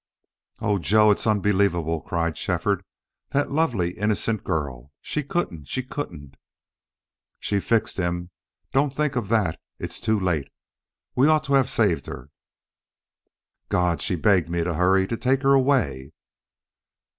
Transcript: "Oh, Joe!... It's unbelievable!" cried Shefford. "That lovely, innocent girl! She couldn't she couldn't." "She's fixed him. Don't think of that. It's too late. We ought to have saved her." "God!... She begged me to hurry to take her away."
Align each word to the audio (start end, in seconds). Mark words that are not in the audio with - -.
"Oh, 0.57 0.79
Joe!... 0.79 1.11
It's 1.11 1.27
unbelievable!" 1.27 2.01
cried 2.01 2.35
Shefford. 2.35 2.83
"That 3.33 3.51
lovely, 3.51 3.91
innocent 3.91 4.43
girl! 4.43 4.91
She 4.99 5.21
couldn't 5.21 5.65
she 5.67 5.83
couldn't." 5.83 6.37
"She's 7.39 7.63
fixed 7.63 7.97
him. 7.97 8.31
Don't 8.73 8.91
think 8.91 9.15
of 9.15 9.29
that. 9.29 9.59
It's 9.77 9.99
too 10.01 10.19
late. 10.19 10.47
We 11.15 11.27
ought 11.27 11.43
to 11.43 11.53
have 11.53 11.69
saved 11.69 12.07
her." 12.07 12.31
"God!... 13.69 14.01
She 14.01 14.15
begged 14.15 14.49
me 14.49 14.63
to 14.63 14.73
hurry 14.73 15.05
to 15.05 15.17
take 15.17 15.43
her 15.43 15.53
away." 15.53 16.13